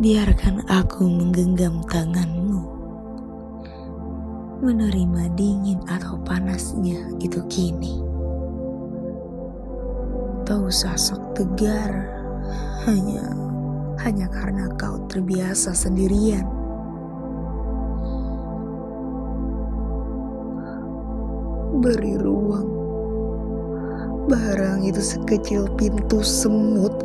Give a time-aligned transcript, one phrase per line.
[0.00, 2.64] Biarkan aku menggenggam tanganmu.
[4.64, 8.00] Menerima dingin atau panasnya itu kini.
[10.48, 11.92] Tahu sosok tegar
[12.88, 13.28] hanya
[14.00, 16.48] hanya karena kau terbiasa sendirian.
[21.76, 22.68] Beri ruang.
[24.32, 27.04] Barang itu sekecil pintu semut,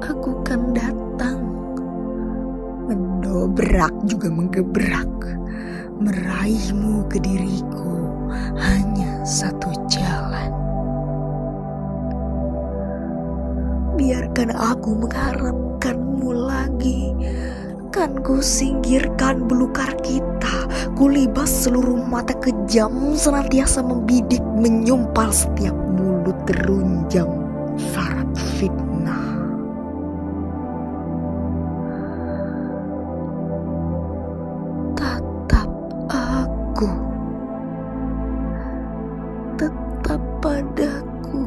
[0.00, 1.49] aku kan datang
[3.30, 5.14] mendobrak juga menggebrak,
[6.02, 8.10] meraihmu ke diriku
[8.58, 10.50] hanya satu jalan.
[13.94, 17.14] Biarkan aku mengharapkanmu lagi,
[17.94, 20.66] kan ku singkirkan belukar kita,
[20.98, 27.30] ku libas seluruh mata kejam senantiasa membidik menyumpal setiap mulut terunjam
[27.78, 28.26] syarat
[28.58, 28.99] fitnah.
[40.10, 41.46] Tetap padaku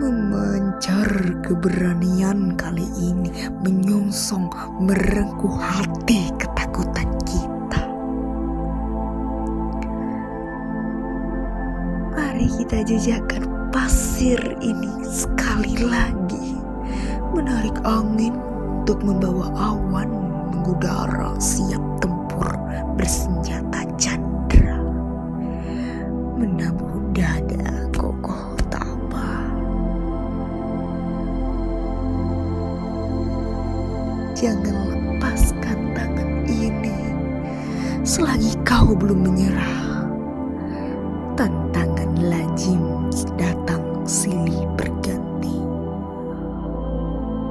[0.00, 1.04] memancar
[1.44, 3.28] keberanian kali ini
[3.60, 4.48] menyongsong
[4.80, 7.82] merengkuh hati ketakutan kita.
[12.16, 16.56] Mari kita jejakkan pasir ini sekali lagi.
[17.36, 18.32] Menarik angin
[18.80, 20.08] untuk membawa awan
[20.48, 21.91] mengudara siap
[26.42, 29.46] menabuh dada kokoh tapa.
[34.34, 36.98] Jangan lepaskan tangan ini
[38.02, 40.02] selagi kau belum menyerah.
[41.38, 43.06] Tantangan lazim
[43.38, 45.62] datang silih berganti.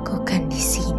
[0.00, 0.97] Kau kan di sini.